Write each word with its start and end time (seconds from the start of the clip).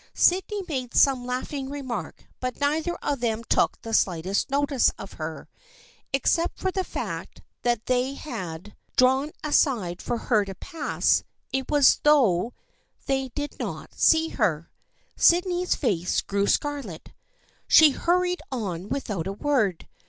Sydney 0.15 0.63
made 0.67 0.95
some 0.95 1.27
laughing 1.27 1.69
remark 1.69 2.25
but 2.39 2.59
neither 2.59 2.95
of 3.03 3.19
them 3.19 3.43
took 3.43 3.79
the 3.83 3.93
slightest 3.93 4.49
notice 4.49 4.91
of 4.97 5.13
her. 5.21 5.47
Except 6.11 6.57
for 6.57 6.71
the 6.71 6.83
fact 6.83 7.43
that 7.61 7.85
they 7.85 8.15
had 8.15 8.15
82 8.15 8.15
THE 8.15 8.31
FKIENDSHIP 8.31 8.65
OF 8.65 8.67
ANNE 8.67 8.75
drawn 8.95 9.31
aside 9.43 10.01
for 10.01 10.17
her 10.17 10.45
to 10.45 10.55
pass, 10.55 11.23
it 11.53 11.69
was 11.69 11.87
as 11.89 11.99
though 12.01 12.53
they 13.05 13.27
did 13.35 13.59
not 13.59 13.93
see 13.93 14.29
her. 14.29 14.71
Sydney's 15.15 15.75
face 15.75 16.21
grew 16.21 16.47
scarlet. 16.47 17.13
She 17.67 17.91
hurried 17.91 18.41
on 18.51 18.89
without 18.89 19.27
a 19.27 19.33
word. 19.33 19.87